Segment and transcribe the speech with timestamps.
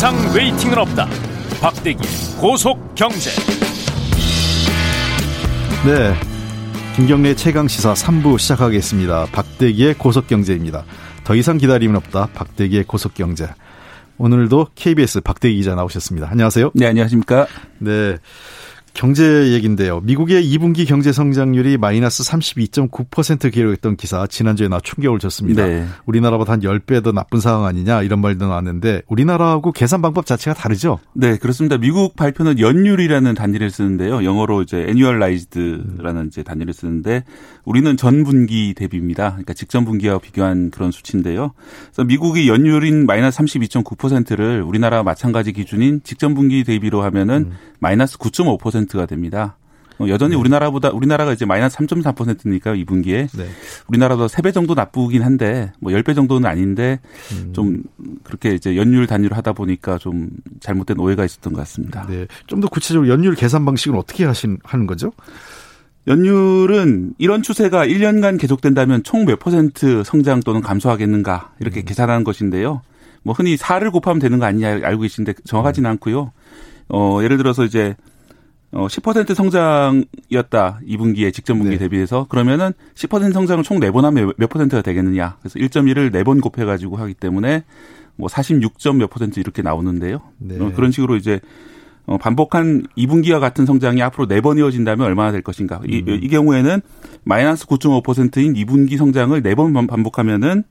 [0.00, 1.06] 이상 웨이팅은 없다.
[1.60, 1.98] 박대기
[2.40, 3.28] 고속 경제.
[5.84, 6.14] 네.
[6.96, 9.26] 김경래 최강 시사 3부 시작하겠습니다.
[9.26, 10.84] 박대기의 고속 경제입니다.
[11.22, 12.30] 더 이상 기다림은 없다.
[12.32, 13.50] 박대기의 고속 경제.
[14.16, 16.28] 오늘도 KBS 박대기 기자 나오셨습니다.
[16.30, 16.70] 안녕하세요.
[16.72, 17.46] 네, 안녕하십니까?
[17.80, 18.16] 네.
[18.92, 20.00] 경제 얘기인데요.
[20.00, 25.66] 미국의 2분기 경제 성장률이 마이너스 32.9% 기록했던 기사 지난주에 나 충격을 줬습니다.
[25.66, 25.86] 네.
[26.06, 30.98] 우리나라보다 한 10배 더 나쁜 상황 아니냐 이런 말도 나왔는데 우리나라하고 계산 방법 자체가 다르죠?
[31.14, 31.78] 네, 그렇습니다.
[31.78, 34.24] 미국 발표는 연율이라는 단위를 쓰는데요.
[34.24, 37.24] 영어로 이제 annualized라는 이제 단위를 쓰는데
[37.64, 39.30] 우리는 전 분기 대비입니다.
[39.30, 41.52] 그러니까 직전 분기와 비교한 그런 수치인데요.
[41.86, 47.56] 그래서 미국이 연율인 마이너스 32.9%를 우리나라 마찬가지 기준인 직전 분기 대비로 하면은 음.
[47.78, 49.56] 마이너스 9.5%가 됩니다.
[49.98, 50.36] 어, 여전히 네.
[50.40, 53.48] 우리나라보다 우리나라가 이제 마이너스 3.4%니까 2분기에 네.
[53.86, 57.00] 우리나라도 3배 정도 나쁘긴 한데 뭐 10배 정도는 아닌데
[57.32, 57.52] 음.
[57.52, 57.82] 좀
[58.24, 62.06] 그렇게 이제 연율 단위로 하다 보니까 좀 잘못된 오해가 있었던 것 같습니다.
[62.08, 62.26] 네.
[62.46, 65.12] 좀 더 구체적으로 연율 계산 방식은 어떻게 하신 하는 거죠?
[66.06, 71.84] 연율은 이런 추세가 1년간 계속된다면 총 몇 퍼센트 성장 또는 감소하겠는가 이렇게 음.
[71.84, 72.80] 계산하는 것인데요.
[73.22, 75.92] 뭐 흔히 4를 곱하면 되는 거 아니냐 알고 계신데 정확하지는 음.
[75.92, 76.32] 않고요.
[76.88, 77.94] 어, 예를 들어서 이제
[78.72, 80.80] 어, 10% 성장이었다.
[80.86, 81.78] 2분기에 직전 분기 네.
[81.78, 85.36] 대비해서 그러면은 10% 성장을 총 4번 하면 몇 퍼센트가 되겠느냐.
[85.40, 87.64] 그래서 1.1을 4번 곱해 가지고 하기 때문에
[88.16, 90.20] 뭐 46점 몇 퍼센트 이렇게 나오는데요.
[90.38, 90.60] 네.
[90.60, 91.40] 어, 그런 식으로 이제
[92.06, 95.80] 어, 반복한 2분기와 같은 성장이 앞으로 4번 이어진다면 얼마나 될 것인가.
[95.86, 96.20] 이, 음.
[96.22, 96.80] 이 경우에는
[97.24, 100.62] 마이너스 9.5%인 2분기 성장을 4번 반복하면은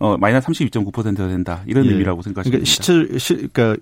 [0.00, 1.62] 어, 마이너스 32.9%가 된다.
[1.66, 1.90] 이런 예.
[1.90, 3.76] 의미라고 생각하시면 그러니까 시철, 시, 그러니까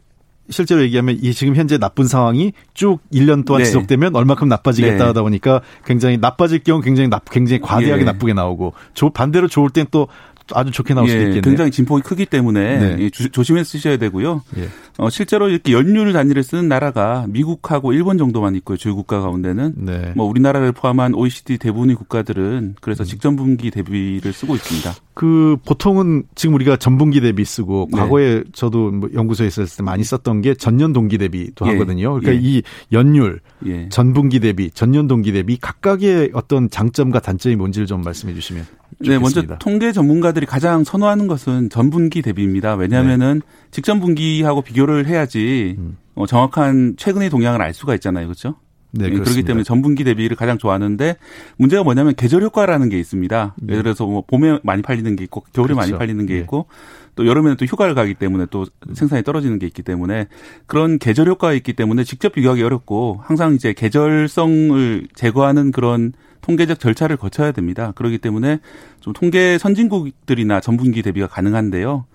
[0.50, 3.66] 실제로 얘기하면 이 지금 현재 나쁜 상황이 쭉 1년 동안 네.
[3.66, 5.04] 지속되면 얼마큼 나빠지겠다 네.
[5.04, 8.04] 하다 보니까 굉장히 나빠질 경우 굉장히 나 굉장히 과대하게 예.
[8.04, 10.08] 나쁘게 나오고 조, 반대로 좋을 땐 또
[10.54, 11.10] 아주 좋게 나올 예.
[11.10, 11.42] 수도 있겠네요.
[11.42, 13.10] 굉장히 진폭이 크기 때문에 네.
[13.10, 14.42] 주, 조심해 쓰셔야 되고요.
[14.56, 14.68] 예.
[14.96, 18.76] 어, 실제로 이렇게 연율 단위를 쓰는 나라가 미국하고 일본 정도만 있고요.
[18.76, 20.12] 주요 국가 가운데는 네.
[20.16, 23.06] 뭐 우리나라를 포함한 OECD 대부분의 국가들은 그래서 음.
[23.06, 24.94] 직전 분기 대비를 쓰고 있습니다.
[25.18, 27.98] 그 보통은 지금 우리가 전분기 대비 쓰고 네.
[27.98, 31.72] 과거에 저도 뭐 연구소에 있었을 때 많이 썼던 게 전년 동기 대비도 예.
[31.72, 32.20] 하거든요.
[32.20, 32.38] 그러니까 예.
[32.40, 32.62] 이
[32.92, 33.88] 연율 예.
[33.88, 38.64] 전분기 대비 전년 동기 대비 각각의 어떤 장점과 단점이 뭔지를 좀 말씀해 주시면
[39.02, 39.12] 좋겠습니다.
[39.12, 42.76] 네, 먼저 통계 전문가들이 가장 선호하는 것은 전분기 대비입니다.
[42.76, 43.68] 왜냐하면은 네.
[43.72, 45.96] 직전 분기하고 비교를 해야지 음.
[46.14, 48.28] 어, 정확한 최근의 동향을 알 수가 있잖아요.
[48.28, 48.54] 그렇죠?
[48.90, 49.24] 네, 그렇습니다.
[49.24, 51.16] 그렇기 때문에 전분기 대비를 가장 좋아하는데
[51.56, 53.54] 문제가 뭐냐면 계절 효과라는 게 있습니다.
[53.58, 53.72] 네.
[53.72, 55.76] 예를 들어서 뭐 봄에 많이 팔리는 게 있고 겨울에 그렇죠.
[55.76, 56.40] 많이 팔리는 게 네.
[56.40, 56.66] 있고
[57.14, 60.28] 또 여름에는 또 휴가를 가기 때문에 또 생산이 떨어지는 게 있기 때문에
[60.66, 67.16] 그런 계절 효과가 있기 때문에 직접 비교하기 어렵고 항상 이제 계절성을 제거하는 그런 통계적 절차를
[67.16, 67.92] 거쳐야 됩니다.
[67.96, 68.60] 그렇기 때문에
[69.00, 72.06] 좀 통계 선진국들이나 전분기 대비가 가능한데요.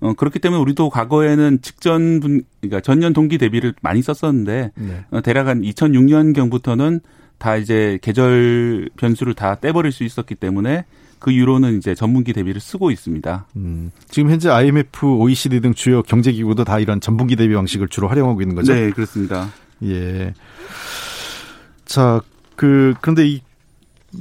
[0.00, 5.04] 어, 그렇기 때문에 우리도 과거에는 직전 분, 그러니까 전년 동기 대비를 많이 썼었는데, 네.
[5.10, 7.00] 어, 대략 한 2006년경부터는
[7.38, 10.84] 다 이제 계절 변수를 다 떼버릴 수 있었기 때문에
[11.18, 13.46] 그 이후로는 이제 전분기 대비를 쓰고 있습니다.
[13.56, 18.40] 음, 지금 현재 IMF, OECD 등 주요 경제기구도 다 이런 전분기 대비 방식을 주로 활용하고
[18.40, 18.72] 있는 거죠?
[18.72, 19.48] 네, 그렇습니다.
[19.82, 20.34] 예.
[21.84, 22.20] 자,
[22.54, 23.40] 그, 그런데 이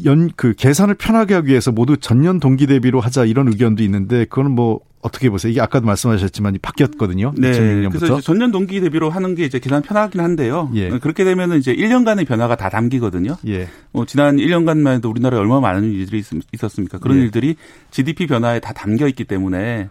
[0.05, 4.51] 연, 그 계산을 편하게 하기 위해서 모두 전년 동기 대비로 하자 이런 의견도 있는데 그거는
[4.51, 5.51] 뭐 어떻게 보세요?
[5.51, 7.33] 이게 아까도 말씀하셨지만 바뀌었거든요.
[7.37, 7.51] 네.
[7.51, 7.99] 2006년부터.
[7.99, 10.69] 그래서 전년 동기 대비로 하는 게 이제 계산 편하긴 한데요.
[10.75, 10.89] 예.
[10.89, 13.37] 그렇게 되면 은 이제 1년간의 변화가 다 담기거든요.
[13.47, 13.69] 예.
[13.91, 16.97] 뭐 지난 1년간만 해도 우리나라에 얼마나 많은 일들이 있 었습니까?
[16.97, 17.21] 그런 예.
[17.21, 17.55] 일들이
[17.91, 19.89] GDP 변화에 다 담겨 있기 때문에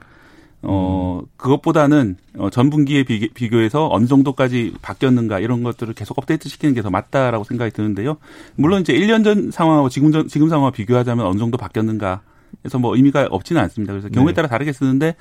[0.68, 6.74] 어, 그것보다는 어, 전 분기에 비교, 해서 어느 정도까지 바뀌었는가 이런 것들을 계속 업데이트 시키는
[6.74, 8.16] 게 더 맞다라고 생각이 드는데요.
[8.54, 12.20] 물론 이제 1년 전 상황하고 지금 전, 지금 상황과 비교하자면 어느 정도 바뀌었는가
[12.62, 13.92] 그래서 뭐 의미가 없지는 않습니다.
[13.92, 14.36] 그래서 경우에 네.
[14.36, 15.14] 따라 다르게 쓰는데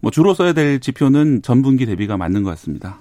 [0.00, 2.98] 뭐 주로 써야 될 지표는 전 분기 대비가 맞는 것 같습니다.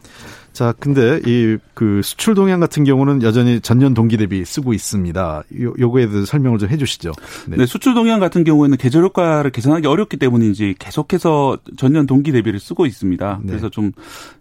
[0.54, 5.44] 자, 근데 이 그 수출 동향 같은 경우는 여전히 전년 동기 대비 쓰고 있습니다.
[5.62, 7.12] 요, 요거에 대해서 설명을 좀 해주시죠.
[7.48, 7.58] 네.
[7.58, 7.66] 네.
[7.66, 13.40] 수출 동향 같은 경우에는 계절 효과를 계산하기 어렵기 때문인지 계속해서 전년 동기 대비를 쓰고 있습니다.
[13.42, 13.48] 네.
[13.48, 13.94] 그래서 좀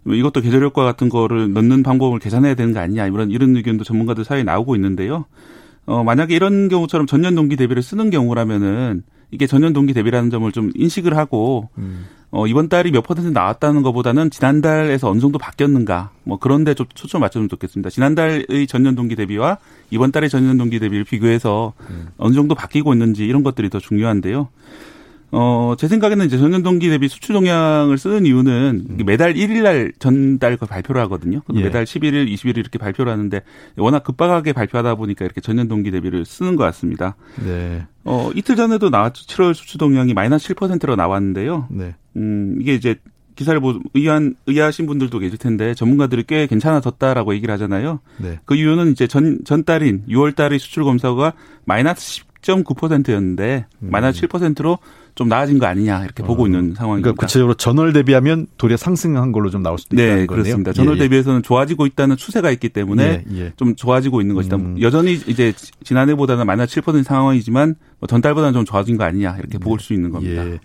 [0.05, 4.23] 이것도 계절 효과 같은 거를 넣는 방법을 계산해야 되는 거 아니냐 이런 이런 의견도 전문가들
[4.23, 5.25] 사이에 나오고 있는데요.
[5.87, 9.01] 어, 만약에 이런 경우처럼 전년 동기 대비를 쓰는 경우라면은
[9.31, 12.05] 이게 전년 동기 대비라는 점을 좀 인식을 하고 음.
[12.31, 17.21] 어, 이번 달이 몇 퍼센트 나왔다는 것보다는 지난달에서 어느 정도 바뀌었는가 뭐 그런데 좀 초점
[17.21, 17.89] 맞춰주면 좋겠습니다.
[17.89, 19.57] 지난달의 전년 동기 대비와
[19.89, 22.07] 이번 달의 전년 동기 대비를 비교해서 음.
[22.17, 24.47] 어느 정도 바뀌고 있는지 이런 것들이 더 중요한데요.
[25.31, 29.05] 어, 제 생각에는 이제 전년 동기 대비 수출 동향을 쓰는 이유는 음.
[29.05, 31.41] 매달 1일 날 전달 그 발표를 하거든요.
[31.55, 31.63] 예.
[31.63, 33.41] 매달 11일, 20일 이렇게 발표를 하는데
[33.77, 37.15] 워낙 급박하게 발표하다 보니까 이렇게 전년 동기 대비를 쓰는 것 같습니다.
[37.45, 37.85] 네.
[38.03, 39.25] 어, 이틀 전에도 나왔죠.
[39.25, 41.67] 7월 수출 동향이 마이너스 7%로 나왔는데요.
[41.69, 41.95] 네.
[42.17, 42.95] 음, 이게 이제
[43.35, 47.99] 기사를 보 의한 의아하신 분들도 계실 텐데 전문가들이 꽤 괜찮아졌다라고 얘기를 하잖아요.
[48.17, 48.39] 네.
[48.45, 51.33] 그 이유는 이제 전 전달인 6월 달의 수출 검사가
[51.65, 53.89] 마이너스 10.9%였는데 음.
[53.91, 54.79] 마이너스 7%로
[55.13, 56.25] 좀 나아진 거 아니냐 이렇게 어.
[56.25, 57.05] 보고 있는 상황입니다.
[57.05, 60.43] 그러니까 구체적으로 전월 대비하면 도리어 상승한 걸로 좀 나올 수도 네, 있다는 거네요.
[60.43, 60.73] 그렇습니다.
[60.73, 61.03] 전월 예, 예.
[61.03, 63.53] 대비해서는 좋아지고 있다는 추세가 있기 때문에 예, 예.
[63.57, 64.55] 좀 좋아지고 있는 것이다.
[64.55, 64.81] 음.
[64.81, 65.53] 여전히 이제
[65.83, 69.59] 지난해보다는 마이너스 7% 상황이지만 뭐 전달보다는 좀 좋아진 거 아니냐 이렇게 네.
[69.59, 70.45] 볼수 있는 겁니다.
[70.45, 70.59] 예.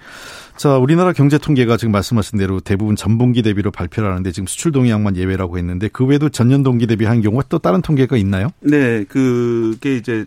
[0.57, 5.17] 자, 우리나라 경제 통계가 지금 말씀하신 대로 대부분 전분기 대비로 발표를 하는데 지금 수출 동향만
[5.17, 8.49] 예외라고 했는데 그 외에도 전년 동기 대비 한 경우가 또 다른 통계가 있나요?
[8.61, 10.25] 네, 그게 이제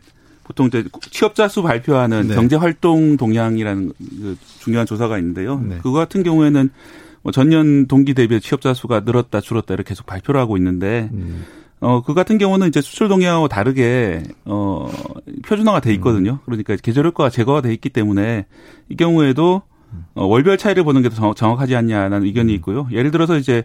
[0.50, 2.34] 보통 이제 취업자 수 발표하는 네.
[2.34, 5.60] 경제 활동 동향이라는 그 중요한 조사가 있는데요.
[5.60, 5.78] 네.
[5.78, 6.72] 그거 같은 경우에는
[7.22, 11.46] 뭐 전년 동기 대비 취업자 수가 늘었다 줄었다 이렇게 계속 발표를 하고 있는데 음.
[11.82, 14.90] 어, 그 같은 경우는 이제 수출 동향하고 다르게, 어,
[15.46, 16.32] 표준화가 돼 있거든요.
[16.32, 16.40] 음.
[16.46, 18.48] 그러니까 계절 효과가 제거가 돼 있기 때문에
[18.90, 19.62] 이 경우에도
[20.16, 22.56] 어, 월별 차이를 보는 게 더 정확하지 않냐는 의견이 음.
[22.56, 22.88] 있고요.
[22.92, 23.64] 예를 들어서 이제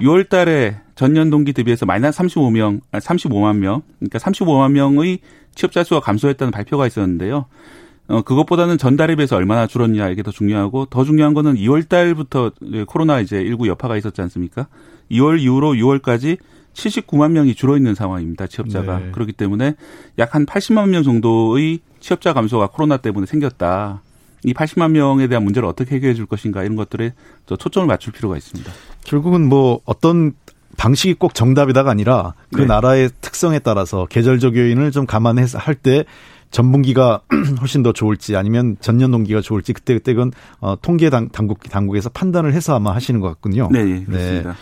[0.00, 5.18] 6월 달에 전년 동기 대비해서 마이너스 35명, 35만 명, 그러니까 35만 명의
[5.54, 7.46] 취업자 수가 감소했다는 발표가 있었는데요.
[8.06, 12.52] 어, 그것보다는 전달에 비해서 얼마나 줄었냐 이게 더 중요하고 더 중요한 거는 2월 달부터
[12.86, 14.66] 코로나 이제 일구 여파가 있었지 않습니까?
[15.10, 16.36] 2월 이후로 6월까지
[16.74, 18.46] 79만 명이 줄어 있는 상황입니다.
[18.48, 18.98] 취업자가.
[18.98, 19.10] 네.
[19.12, 19.74] 그렇기 때문에
[20.18, 24.02] 약 한 80만 명 정도의 취업자 감소가 코로나 때문에 생겼다.
[24.44, 27.12] 이 80만 명에 대한 문제를 어떻게 해결해 줄 것인가 이런 것들에
[27.46, 28.70] 초점을 맞출 필요가 있습니다.
[29.04, 30.32] 결국은 뭐 어떤
[30.76, 32.66] 방식이 꼭 정답이다가 아니라 그 네.
[32.66, 36.04] 나라의 특성에 따라서 계절적 요인을 좀 감안해서 할 때
[36.54, 37.22] 전분기가
[37.60, 40.30] 훨씬 더 좋을지 아니면 전년 동기가 좋을지 그때 그때 그건
[40.60, 43.68] 어, 통계 당, 당국 당국에서 판단을 해서 아마 하시는 것 같군요.
[43.72, 44.50] 네, 예, 그렇습니다.
[44.50, 44.56] 네.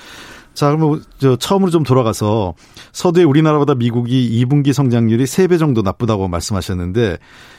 [0.54, 2.54] 자, 그럼 저 처음으로 좀 돌아가서
[2.92, 7.18] 서두에 우리나라보다 미국이 2분기 성장률이 3배 정도 나쁘다고 말씀하셨는데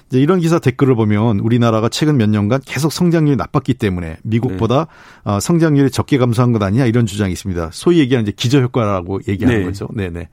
[0.09, 4.87] 이제 이런 기사 댓글을 보면 우리나라가 최근 몇 년간 계속 성장률이 나빴기 때문에 미국보다
[5.25, 5.31] 네.
[5.31, 7.69] 어, 성장률이 적게 감소한 것 아니냐 이런 주장이 있습니다.
[7.73, 9.65] 소위 얘기하는 이제 기저 효과라고 얘기하는 네.
[9.65, 9.87] 거죠.
[9.93, 10.29] 네, 네.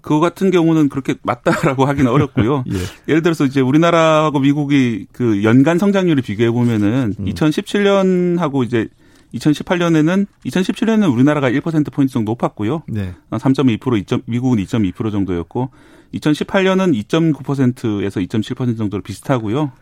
[0.00, 2.64] 그거 같은 경우는 그렇게 맞다라고 하기는 어렵고요.
[2.70, 2.78] 예.
[3.08, 7.24] 예를 들어서 이제 우리나라하고 미국이 그 연간 성장률을 비교해 보면은 음.
[7.24, 8.88] 2017년하고 이제
[9.34, 12.82] 2018년에는 2017년에는 우리나라가 1% 포인트 정도 높았고요.
[12.88, 13.14] 네.
[13.30, 14.22] 3.2% 2.
[14.26, 15.70] 미국은 2.2% 정도였고
[16.14, 19.72] 2018년은 2.9%에서 2.7% 정도로 비슷하고요.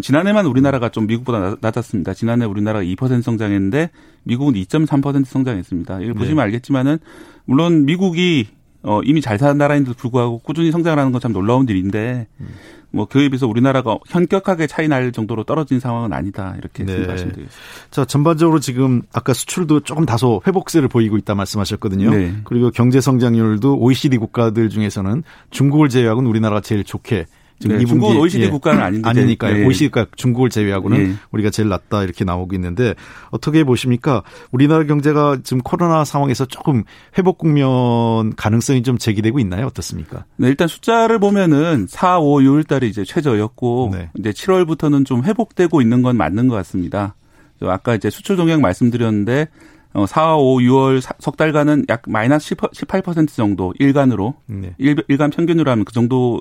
[0.00, 2.14] 지난해만 우리나라가 좀 미국보다 낮았습니다.
[2.14, 3.90] 지난해 우리나라가 2% 성장했는데
[4.22, 6.00] 미국은 2.3% 성장했습니다.
[6.00, 6.18] 이걸 네.
[6.18, 6.98] 보시면 알겠지만은
[7.44, 8.46] 물론 미국이
[8.82, 12.48] 어 이미 잘 사는 나라인데도 불구하고 꾸준히 성장하는 건 참 놀라운 일인데 음.
[12.90, 17.06] 뭐 그에 비해서 우리나라가 현격하게 차이 날 정도로 떨어진 상황은 아니다 이렇게 네.
[17.06, 17.52] 말씀드리겠습니다.
[17.90, 22.10] 자 전반적으로 지금 아까 수출도 조금 다소 회복세를 보이고 있다 말씀하셨거든요.
[22.10, 22.34] 네.
[22.44, 27.26] 그리고 경제 성장률도 OECD 국가들 중에서는 중국을 제외하고는 우리나라가 제일 좋게
[27.62, 28.50] 지금 네, 중국은 OECD 예.
[28.50, 29.54] 국가는 아닌데 아니니까요.
[29.54, 29.64] 네.
[29.64, 31.14] OECD가 중국을 제외하고는 네.
[31.30, 32.94] 우리가 제일 낫다 이렇게 나오고 있는데
[33.30, 34.24] 어떻게 보십니까?
[34.50, 36.82] 우리나라 경제가 지금 코로나 상황에서 조금
[37.16, 39.66] 회복 국면 가능성이 좀 제기되고 있나요?
[39.66, 40.24] 어떻습니까?
[40.36, 44.10] 네, 일단 숫자를 보면은 4, 5, 6월 달에 이제 최저였고 네.
[44.18, 47.14] 이제 7월부터는 좀 회복되고 있는 건 맞는 것 같습니다.
[47.60, 49.46] 아까 이제 수출 동향 말씀드렸는데
[49.94, 54.74] 어, 4, 5, 6월 석 달간은 약 마이너스 18% 정도 일간으로 네.
[54.78, 56.40] 일, 일간 평균으로 하면 그 정도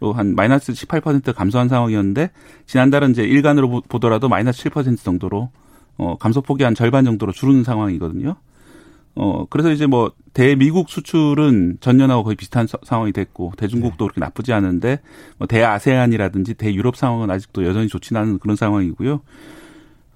[0.00, 2.30] 한 마이너스 18% 감소한 상황이었는데
[2.66, 5.50] 지난달은 이제 일간으로 보더라도 마이너스 7% 정도로
[5.96, 8.36] 어 감소폭이 한 절반 정도로 줄는 상황이거든요.
[9.14, 14.08] 어 그래서 이제 뭐 대미국 수출은 전년하고 거의 비슷한 서, 상황이 됐고 대중국도 네.
[14.08, 15.00] 그렇게 나쁘지 않은데
[15.38, 19.20] 뭐 대아세안이라든지 대유럽 상황은 아직도 여전히 좋지는 않은 그런 상황이고요.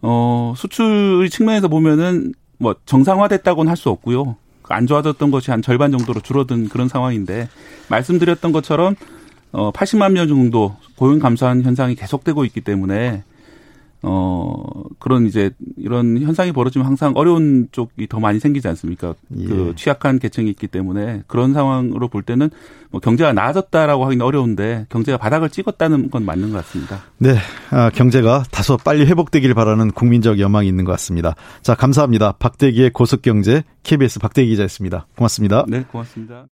[0.02, 4.37] 어 수출 측면에서 보면은 뭐 정상화됐다고는 할 수 없고요.
[4.71, 7.49] 안 좋아졌던 것이 한 절반 정도로 줄어든 그런 상황인데
[7.88, 8.97] 말씀드렸던 것처럼
[9.52, 13.23] 어 80만 명 정도 고용 감소한 현상이 계속되고 있기 때문에
[14.02, 19.14] 어 그런 이제 이런 현상이 벌어지면 항상 어려운 쪽이 더 많이 생기지 않습니까?
[19.37, 19.45] 예.
[19.45, 22.50] 그 취약한 계층이 있기 때문에 그런 상황으로 볼 때는
[22.90, 27.00] 뭐 경제가 나아졌다라고 하기는 어려운데 경제가 바닥을 찍었다는 건 맞는 것 같습니다.
[27.19, 27.37] 네,
[27.71, 31.35] 아, 경제가 다소 빨리 회복되길 바라는 국민적 여망이 있는 것 같습니다.
[31.62, 32.33] 자, 감사합니다.
[32.38, 35.07] 박대기의 고속경제 KBS 박대기 기자였습니다.
[35.17, 35.64] 고맙습니다.
[35.67, 36.47] 네, 고맙습니다.